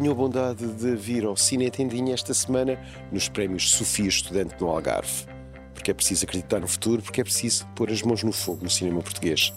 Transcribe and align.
tenham 0.00 0.14
a 0.14 0.16
bondade 0.16 0.66
de 0.66 0.96
vir 0.96 1.26
ao 1.26 1.36
Cine 1.36 1.70
Tendinha 1.70 2.14
esta 2.14 2.32
semana 2.32 2.78
nos 3.12 3.28
prémios 3.28 3.70
Sofia 3.70 4.08
Estudante 4.08 4.54
no 4.58 4.68
Algarve. 4.68 5.26
Porque 5.74 5.90
é 5.90 5.94
preciso 5.94 6.24
acreditar 6.24 6.58
no 6.58 6.66
futuro, 6.66 7.02
porque 7.02 7.20
é 7.20 7.24
preciso 7.24 7.66
pôr 7.76 7.90
as 7.90 8.00
mãos 8.00 8.22
no 8.22 8.32
fogo 8.32 8.64
no 8.64 8.70
cinema 8.70 9.02
português. 9.02 9.52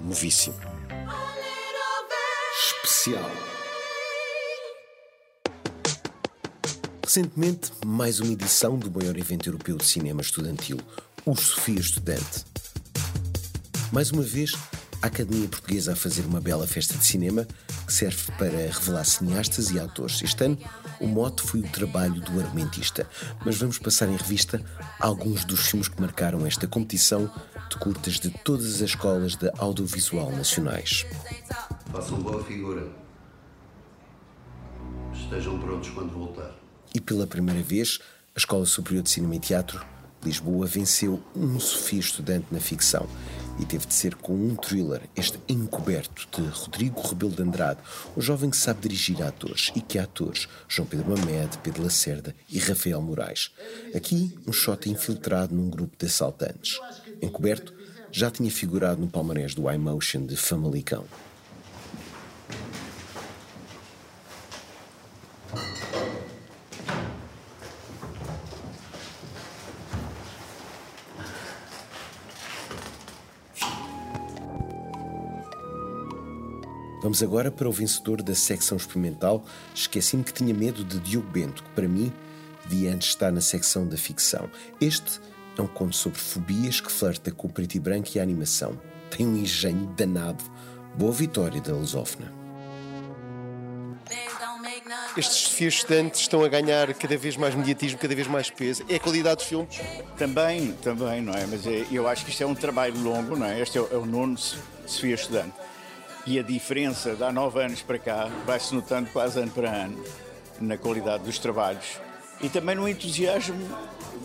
Novíssimo. 0.00 0.56
Especial. 2.60 3.30
Recentemente, 7.04 7.70
mais 7.86 8.18
uma 8.18 8.32
edição 8.32 8.76
do 8.76 8.90
maior 8.90 9.16
evento 9.16 9.48
europeu 9.48 9.76
de 9.76 9.84
cinema 9.84 10.22
estudantil, 10.22 10.78
o 11.24 11.36
Sofia 11.36 11.78
Estudante. 11.78 12.44
Mais 13.92 14.10
uma 14.10 14.24
vez, 14.24 14.54
a 15.00 15.06
Academia 15.06 15.46
Portuguesa 15.46 15.92
a 15.92 15.96
fazer 15.96 16.22
uma 16.22 16.40
bela 16.40 16.66
festa 16.66 16.98
de 16.98 17.04
cinema 17.04 17.46
que 17.84 17.92
serve 17.92 18.32
para 18.38 18.48
revelar 18.48 19.04
cineastas 19.04 19.70
e 19.70 19.78
autores. 19.78 20.22
Este 20.22 20.44
ano, 20.44 20.58
o 21.00 21.06
mote 21.06 21.42
foi 21.42 21.60
o 21.60 21.68
trabalho 21.68 22.20
do 22.20 22.40
argumentista, 22.40 23.08
mas 23.44 23.56
vamos 23.58 23.78
passar 23.78 24.08
em 24.08 24.16
revista 24.16 24.62
alguns 24.98 25.44
dos 25.44 25.68
filmes 25.68 25.88
que 25.88 26.00
marcaram 26.00 26.46
esta 26.46 26.66
competição 26.66 27.30
de 27.68 27.76
curtas 27.76 28.20
de 28.20 28.30
todas 28.30 28.76
as 28.76 28.80
escolas 28.80 29.36
de 29.36 29.50
audiovisual 29.58 30.30
nacionais. 30.32 31.06
Façam 31.90 32.18
boa 32.18 32.42
figura. 32.44 32.88
Estejam 35.12 35.58
prontos 35.58 35.90
quando 35.90 36.12
voltar. 36.12 36.54
E 36.94 37.00
pela 37.00 37.26
primeira 37.26 37.62
vez, 37.62 37.98
a 38.34 38.38
Escola 38.38 38.66
Superior 38.66 39.02
de 39.02 39.10
Cinema 39.10 39.36
e 39.36 39.40
Teatro 39.40 39.84
Lisboa 40.24 40.66
venceu 40.66 41.22
um 41.36 41.60
Sofia 41.60 42.00
Estudante 42.00 42.46
na 42.50 42.58
ficção 42.58 43.06
e 43.58 43.64
teve 43.64 43.86
de 43.86 43.94
ser 43.94 44.14
com 44.16 44.34
um 44.34 44.56
thriller, 44.56 45.02
este 45.14 45.38
Encoberto, 45.48 46.26
de 46.32 46.48
Rodrigo 46.48 47.00
Rebelo 47.00 47.32
de 47.32 47.42
Andrade, 47.42 47.80
o 48.16 48.20
jovem 48.20 48.50
que 48.50 48.56
sabe 48.56 48.80
dirigir 48.82 49.22
atores 49.22 49.70
e 49.74 49.80
que 49.80 49.98
atores, 49.98 50.48
João 50.68 50.88
Pedro 50.88 51.10
Mamed, 51.10 51.58
Pedro 51.62 51.82
Lacerda 51.82 52.34
e 52.50 52.58
Rafael 52.58 53.00
Moraes. 53.00 53.52
Aqui, 53.94 54.36
um 54.46 54.52
shot 54.52 54.88
infiltrado 54.88 55.54
num 55.54 55.70
grupo 55.70 55.96
de 55.98 56.06
assaltantes. 56.06 56.78
Encoberto 57.22 57.72
já 58.10 58.30
tinha 58.30 58.50
figurado 58.50 59.00
no 59.00 59.08
palmarés 59.08 59.54
do 59.54 59.70
iMotion 59.70 60.26
de 60.26 60.36
Famalicão. 60.36 61.04
Vamos 77.04 77.22
agora 77.22 77.50
para 77.50 77.68
o 77.68 77.70
vencedor 77.70 78.22
da 78.22 78.34
secção 78.34 78.78
experimental. 78.78 79.44
Esqueci-me 79.74 80.24
que 80.24 80.32
tinha 80.32 80.54
medo 80.54 80.82
de 80.82 80.98
Diogo 80.98 81.28
Bento, 81.28 81.62
que 81.62 81.68
para 81.72 81.86
mim 81.86 82.10
devia 82.64 82.94
antes 82.94 83.08
estar 83.08 83.30
na 83.30 83.42
secção 83.42 83.86
da 83.86 83.98
ficção. 83.98 84.48
Este 84.80 85.20
é 85.58 85.60
um 85.60 85.66
conto 85.66 85.94
sobre 85.94 86.18
fobias 86.18 86.80
que 86.80 86.90
flerta 86.90 87.30
com 87.30 87.46
o 87.46 87.52
preto 87.52 87.74
e 87.74 87.78
branco 87.78 88.08
e 88.14 88.18
a 88.18 88.22
animação. 88.22 88.80
Tem 89.10 89.26
um 89.26 89.36
engenho 89.36 89.84
danado. 89.94 90.42
Boa 90.94 91.12
vitória 91.12 91.60
da 91.60 91.74
lusófona. 91.74 92.32
Estes 95.14 95.42
desafios 95.42 95.74
estudantes 95.74 96.22
estão 96.22 96.42
a 96.42 96.48
ganhar 96.48 96.94
cada 96.94 97.18
vez 97.18 97.36
mais 97.36 97.54
mediatismo, 97.54 97.98
cada 97.98 98.14
vez 98.14 98.26
mais 98.26 98.48
peso. 98.48 98.82
É 98.88 98.94
a 98.94 99.00
qualidade 99.00 99.36
dos 99.36 99.44
filmes? 99.44 99.78
Também, 100.16 100.72
também, 100.80 101.20
não 101.20 101.34
é? 101.34 101.44
Mas 101.44 101.66
é, 101.66 101.84
eu 101.92 102.08
acho 102.08 102.24
que 102.24 102.30
isto 102.30 102.42
é 102.42 102.46
um 102.46 102.54
trabalho 102.54 102.98
longo, 102.98 103.36
não 103.36 103.44
é? 103.44 103.60
Este 103.60 103.76
é 103.76 103.82
o, 103.82 103.88
é 103.92 103.96
o 103.98 104.06
nono 104.06 104.38
Sofia 104.86 105.14
Estudante 105.14 105.52
e 106.26 106.38
a 106.38 106.42
diferença 106.42 107.14
de 107.14 107.22
há 107.22 107.32
nove 107.32 107.62
anos 107.62 107.82
para 107.82 107.98
cá 107.98 108.28
vai-se 108.46 108.74
notando 108.74 109.10
quase 109.10 109.38
ano 109.38 109.50
para 109.50 109.70
ano 109.70 110.02
na 110.60 110.76
qualidade 110.76 111.24
dos 111.24 111.38
trabalhos 111.38 111.98
e 112.40 112.48
também 112.48 112.74
no 112.74 112.88
entusiasmo 112.88 113.56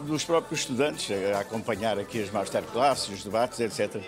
dos 0.06 0.24
próprios 0.24 0.62
estudantes 0.62 1.10
a 1.36 1.40
acompanhar 1.40 2.00
aqui 2.00 2.22
as 2.22 2.32
masterclasses, 2.32 3.10
os 3.10 3.24
debates, 3.24 3.60
etc. 3.60 4.02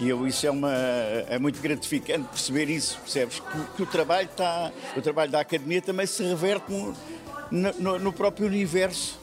E 0.00 0.08
eu, 0.08 0.26
isso 0.26 0.46
é, 0.46 0.50
uma, 0.50 0.72
é 0.72 1.38
muito 1.38 1.60
gratificante 1.60 2.28
perceber 2.28 2.68
isso, 2.68 2.98
percebes? 3.00 3.40
Que, 3.40 3.76
que 3.76 3.82
o, 3.82 3.86
trabalho 3.86 4.28
está, 4.30 4.70
o 4.96 5.02
trabalho 5.02 5.30
da 5.30 5.40
academia 5.40 5.80
também 5.80 6.06
se 6.06 6.22
reverte 6.22 6.70
no, 6.70 6.94
no, 7.50 7.98
no 7.98 8.12
próprio 8.12 8.46
universo 8.46 9.18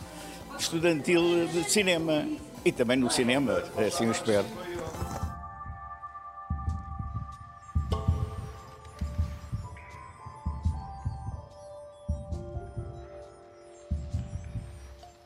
estudantil 0.58 1.48
de 1.48 1.70
cinema 1.70 2.26
e 2.66 2.72
também 2.72 2.98
no 2.98 3.12
cinema, 3.12 3.64
assim 3.78 4.06
eu 4.06 4.12
espero. 4.12 4.46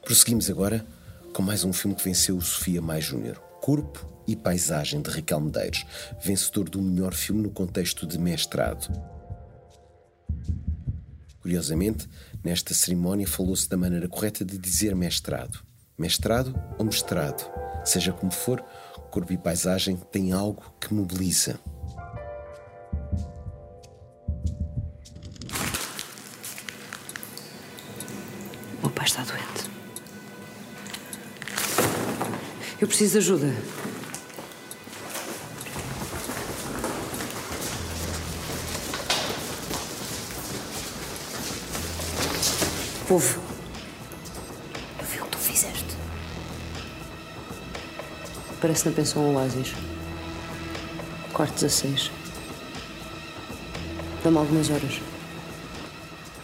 Prosseguimos 0.07 0.49
agora 0.49 0.87
com 1.33 1.41
mais 1.41 1.65
um 1.65 1.73
filme 1.73 1.93
que 1.93 2.01
venceu 2.05 2.37
o 2.37 2.41
Sofia 2.41 2.81
Mais 2.81 3.03
Júnior, 3.03 3.35
Corpo 3.59 4.07
e 4.25 4.37
Paisagem, 4.37 5.01
de 5.01 5.09
Raquel 5.09 5.41
Medeiros, 5.41 5.85
vencedor 6.23 6.69
do 6.69 6.81
melhor 6.81 7.13
filme 7.13 7.41
no 7.41 7.49
contexto 7.49 8.07
de 8.07 8.17
mestrado. 8.17 8.87
Curiosamente, 11.41 12.07
nesta 12.41 12.73
cerimónia 12.73 13.27
falou-se 13.27 13.67
da 13.67 13.75
maneira 13.75 14.07
correta 14.07 14.45
de 14.45 14.57
dizer 14.57 14.95
mestrado. 14.95 15.59
Mestrado 15.97 16.57
ou 16.77 16.85
mestrado, 16.85 17.45
seja 17.83 18.13
como 18.13 18.31
for, 18.31 18.63
Corpo 19.11 19.33
e 19.33 19.37
Paisagem 19.37 19.97
tem 20.09 20.31
algo 20.31 20.73
que 20.79 20.93
mobiliza. 20.93 21.59
O 28.81 28.89
pai 28.89 29.05
está 29.05 29.25
doente. 29.25 29.66
Eu 32.79 32.87
preciso 32.87 33.13
de 33.13 33.17
ajuda. 33.17 33.55
Povo. 43.07 43.41
Eu 44.99 45.05
vi 45.05 45.19
o 45.19 45.25
que 45.25 45.31
tu 45.31 45.37
fizeste. 45.37 45.85
Parece 48.61 48.87
na 48.87 48.95
pensão 48.95 49.33
Oasis. 49.33 49.73
Quarto 51.33 51.53
16. 51.55 52.11
Dá-me 54.23 54.37
algumas 54.37 54.69
horas. 54.69 55.01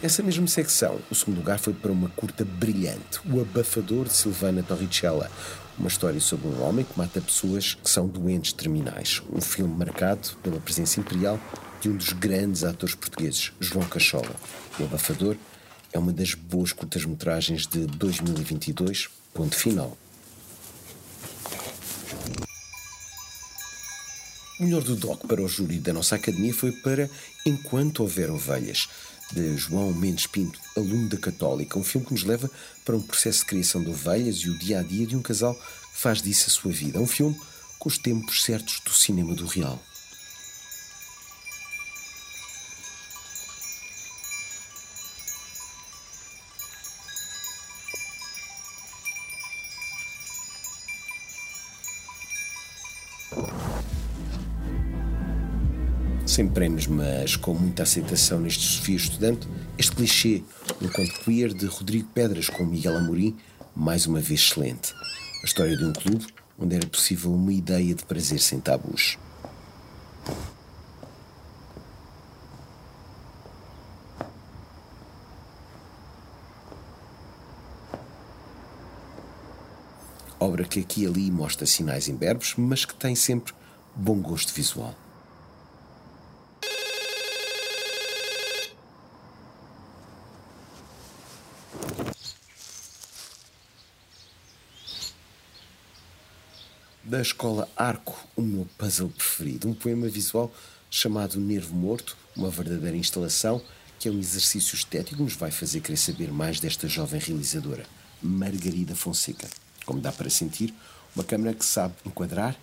Nessa 0.02 0.22
mesma 0.22 0.46
secção, 0.46 0.98
o 1.10 1.14
segundo 1.14 1.36
lugar 1.36 1.58
foi 1.58 1.72
para 1.72 1.90
uma 1.90 2.10
curta 2.10 2.44
brilhante, 2.44 3.20
O 3.24 3.40
Abafador 3.40 4.04
de 4.04 4.12
Silvana 4.12 4.62
Torricella, 4.62 5.30
uma 5.78 5.88
história 5.88 6.20
sobre 6.20 6.48
um 6.48 6.62
homem 6.62 6.84
que 6.84 6.96
mata 6.96 7.20
pessoas 7.20 7.74
que 7.74 7.90
são 7.90 8.06
doentes 8.06 8.52
terminais. 8.52 9.22
Um 9.32 9.40
filme 9.40 9.74
marcado 9.74 10.30
pela 10.42 10.60
presença 10.60 11.00
imperial 11.00 11.38
de 11.80 11.88
um 11.88 11.96
dos 11.96 12.12
grandes 12.12 12.64
atores 12.64 12.94
portugueses, 12.94 13.52
João 13.60 13.84
Cachola. 13.86 14.34
O 14.78 14.84
Abafador 14.84 15.36
é 15.92 15.98
uma 15.98 16.12
das 16.12 16.34
boas 16.34 16.72
curtas-metragens 16.72 17.66
de 17.66 17.86
2022, 17.86 19.08
ponto 19.32 19.54
final. 19.54 19.96
O 24.58 24.62
melhor 24.62 24.82
do 24.82 24.94
DOC 24.94 25.26
para 25.26 25.42
o 25.42 25.48
júri 25.48 25.78
da 25.78 25.92
nossa 25.92 26.14
academia 26.14 26.54
foi 26.54 26.70
para 26.70 27.10
Enquanto 27.44 28.00
Houver 28.00 28.30
Ovelhas, 28.30 28.88
de 29.32 29.56
João 29.56 29.92
Mendes 29.92 30.26
Pinto, 30.26 30.58
aluno 30.76 31.08
da 31.08 31.16
Católica, 31.16 31.78
um 31.78 31.84
filme 31.84 32.06
que 32.06 32.12
nos 32.12 32.24
leva 32.24 32.50
para 32.84 32.96
um 32.96 33.02
processo 33.02 33.40
de 33.40 33.46
criação 33.46 33.82
de 33.82 33.90
ovelhas 33.90 34.36
e 34.36 34.50
o 34.50 34.58
dia 34.58 34.80
a 34.80 34.82
dia 34.82 35.06
de 35.06 35.16
um 35.16 35.22
casal 35.22 35.54
que 35.54 36.00
faz 36.00 36.22
disso 36.22 36.48
a 36.48 36.52
sua 36.52 36.72
vida. 36.72 37.00
Um 37.00 37.06
filme 37.06 37.36
com 37.78 37.88
os 37.88 37.98
tempos 37.98 38.42
certos 38.42 38.80
do 38.84 38.92
cinema 38.92 39.34
do 39.34 39.46
real. 39.46 39.80
Sem 56.34 56.48
prémios, 56.48 56.88
mas 56.88 57.36
com 57.36 57.54
muita 57.54 57.84
aceitação 57.84 58.40
neste 58.40 58.64
Sofia 58.64 58.96
Estudante, 58.96 59.46
este 59.78 59.94
clichê, 59.94 60.42
um 60.82 60.88
conto 60.88 61.20
queer 61.20 61.54
de 61.54 61.66
Rodrigo 61.66 62.08
Pedras 62.12 62.48
com 62.48 62.64
Miguel 62.64 62.96
Amorim, 62.96 63.36
mais 63.72 64.04
uma 64.04 64.18
vez 64.18 64.40
excelente. 64.40 64.92
A 65.42 65.46
história 65.46 65.76
de 65.76 65.84
um 65.84 65.92
clube 65.92 66.26
onde 66.58 66.74
era 66.74 66.84
possível 66.88 67.32
uma 67.32 67.52
ideia 67.52 67.94
de 67.94 68.04
prazer 68.04 68.40
sem 68.40 68.58
tabus. 68.58 69.16
Obra 80.40 80.64
que 80.64 80.80
aqui 80.80 81.04
e 81.04 81.06
ali 81.06 81.30
mostra 81.30 81.64
sinais 81.64 82.08
imberbes, 82.08 82.54
mas 82.56 82.84
que 82.84 82.94
tem 82.96 83.14
sempre 83.14 83.54
bom 83.94 84.16
gosto 84.16 84.52
visual. 84.52 84.96
Da 97.06 97.20
escola 97.20 97.68
Arco, 97.76 98.18
o 98.34 98.40
meu 98.40 98.66
puzzle 98.78 99.10
preferido, 99.10 99.68
um 99.68 99.74
poema 99.74 100.08
visual 100.08 100.50
chamado 100.90 101.38
Nervo 101.38 101.74
Morto, 101.74 102.16
uma 102.34 102.48
verdadeira 102.48 102.96
instalação 102.96 103.60
que 103.98 104.08
é 104.08 104.10
um 104.10 104.18
exercício 104.18 104.74
estético 104.74 105.22
nos 105.22 105.34
vai 105.34 105.50
fazer 105.50 105.80
querer 105.80 105.98
saber 105.98 106.32
mais 106.32 106.60
desta 106.60 106.88
jovem 106.88 107.20
realizadora, 107.20 107.84
Margarida 108.22 108.94
Fonseca. 108.94 109.46
Como 109.84 110.00
dá 110.00 110.10
para 110.12 110.30
sentir, 110.30 110.72
uma 111.14 111.22
câmara 111.22 111.52
que 111.52 111.64
sabe 111.64 111.94
enquadrar 112.06 112.56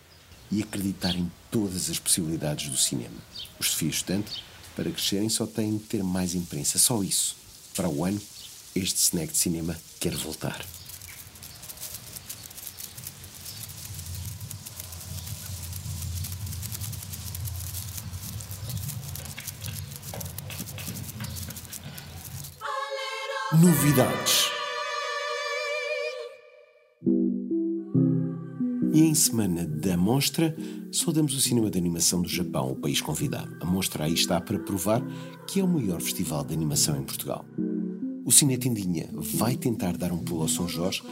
e 0.52 0.64
acreditar 0.64 1.16
em 1.16 1.32
todas 1.52 1.88
as 1.92 2.00
possibilidades 2.00 2.68
do 2.68 2.78
cinema. 2.78 3.18
Os 3.60 3.68
Sofia 3.68 3.90
Estudante, 3.90 4.44
para 4.76 4.90
crescerem, 4.90 5.30
só 5.30 5.46
têm 5.46 5.78
de 5.78 5.84
ter 5.84 6.04
mais 6.04 6.34
imprensa, 6.34 6.80
só 6.80 7.04
isso. 7.04 7.36
Para 7.76 7.90
o 7.90 8.04
ano, 8.04 8.20
este 8.76 8.98
snack 9.02 9.34
de 9.34 9.38
cinema 9.38 9.78
quer 10.00 10.16
voltar. 10.16 10.66
Novidades. 23.60 24.50
E 28.94 29.02
em 29.02 29.14
semana 29.14 29.68
da 29.68 29.98
mostra, 29.98 30.56
saudamos 30.90 31.36
o 31.36 31.42
cinema 31.42 31.70
de 31.70 31.78
animação 31.78 32.22
do 32.22 32.30
Japão, 32.30 32.72
o 32.72 32.78
país 32.78 33.02
convidado. 33.02 33.54
A 33.60 33.66
mostra 33.66 34.06
aí 34.06 34.14
está 34.14 34.40
para 34.40 34.58
provar 34.58 35.04
que 35.46 35.60
é 35.60 35.64
o 35.66 35.68
maior 35.68 36.00
festival 36.00 36.46
de 36.46 36.54
animação 36.54 36.98
em 36.98 37.04
Portugal. 37.04 37.44
O 38.26 38.32
Cine 38.32 38.58
Tendinha 38.58 39.10
vai 39.14 39.58
tentar 39.58 39.98
dar 39.98 40.14
um 40.14 40.20
pulo 40.20 40.44
ao 40.44 40.48
São 40.48 40.70
Jorge, 40.70 41.04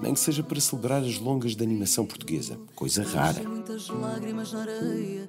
nem 0.00 0.14
que 0.14 0.20
seja 0.20 0.44
para 0.44 0.60
celebrar 0.60 1.02
as 1.02 1.18
longas 1.18 1.56
de 1.56 1.64
animação 1.64 2.06
portuguesa, 2.06 2.60
coisa 2.76 3.02
rara. 3.02 3.42
Muitas 3.42 3.88
lágrimas 3.88 4.52
na 4.52 4.60
areia. 4.60 5.28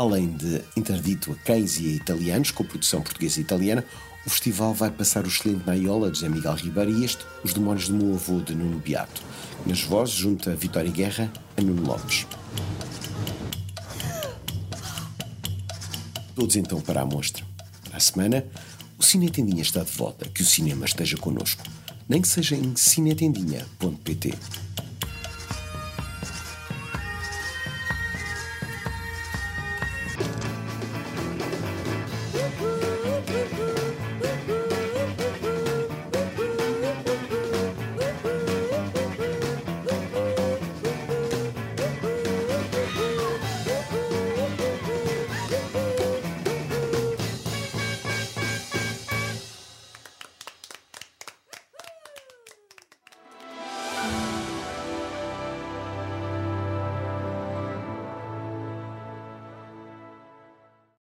Além 0.00 0.30
de 0.30 0.62
interdito 0.74 1.30
a 1.30 1.34
cães 1.34 1.78
e 1.78 1.88
a 1.88 1.92
italianos, 1.92 2.50
com 2.50 2.64
produção 2.64 3.02
portuguesa 3.02 3.38
e 3.38 3.42
italiana, 3.42 3.84
o 4.24 4.30
festival 4.30 4.72
vai 4.72 4.90
passar 4.90 5.26
o 5.26 5.28
excelente 5.28 5.66
Naiola 5.66 6.10
de 6.10 6.16
José 6.16 6.28
Miguel 6.30 6.54
Ribeiro 6.54 6.90
e 6.90 7.04
este, 7.04 7.22
Os 7.44 7.52
Demónios 7.52 7.86
do 7.86 7.96
Meu 7.96 8.14
Avô, 8.14 8.40
de 8.40 8.54
Nuno 8.54 8.78
Beato. 8.78 9.20
Nas 9.66 9.82
vozes, 9.82 10.14
junto 10.14 10.48
a 10.48 10.54
Vitória 10.54 10.90
Guerra, 10.90 11.30
a 11.54 11.60
Nuno 11.60 11.82
Lopes. 11.86 12.26
Todos 16.34 16.56
então 16.56 16.80
para 16.80 17.02
a 17.02 17.04
mostra. 17.04 17.44
Para 17.84 17.98
a 17.98 18.00
semana, 18.00 18.46
o 18.98 19.02
Cine 19.02 19.28
Tendinha 19.28 19.60
está 19.60 19.84
de 19.84 19.92
volta. 19.92 20.26
Que 20.30 20.40
o 20.40 20.46
cinema 20.46 20.86
esteja 20.86 21.18
connosco. 21.18 21.62
Nem 22.08 22.22
que 22.22 22.28
seja 22.28 22.56
em 22.56 22.74
cinetendinha.pt. 22.74 24.32